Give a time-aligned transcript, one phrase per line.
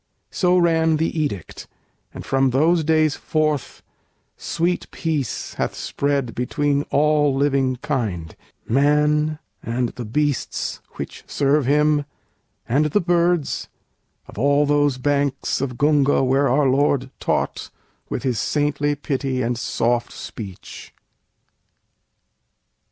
[0.31, 1.67] So ran the edict,
[2.11, 3.83] and from those days forth
[4.35, 8.35] Sweet peace hath spread between all living kind,
[8.67, 12.05] Man and the beasts which serve him,
[12.67, 13.69] and the birds,
[14.27, 17.69] Of all those banks of Gunga where our Lord Taught
[18.09, 20.95] with his saintly pity and soft speech.